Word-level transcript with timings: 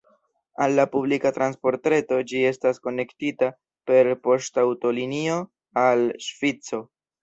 Al 0.65 0.71
la 0.79 0.85
publika 0.95 1.31
transportreto 1.35 2.19
ĝi 2.33 2.41
estas 2.53 2.83
konektita 2.89 3.53
per 3.93 4.13
poŝtaŭtolinio 4.27 5.41
al 5.89 6.07
Ŝvico. 6.33 6.87